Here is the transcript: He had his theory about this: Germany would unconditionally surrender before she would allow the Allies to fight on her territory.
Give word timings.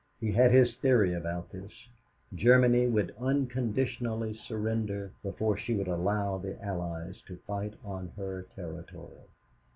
He 0.19 0.31
had 0.31 0.49
his 0.51 0.73
theory 0.77 1.13
about 1.13 1.51
this: 1.51 1.71
Germany 2.33 2.87
would 2.87 3.13
unconditionally 3.19 4.33
surrender 4.33 5.11
before 5.21 5.57
she 5.57 5.75
would 5.75 5.87
allow 5.87 6.39
the 6.39 6.59
Allies 6.59 7.21
to 7.27 7.37
fight 7.45 7.75
on 7.83 8.11
her 8.17 8.47
territory. 8.55 9.27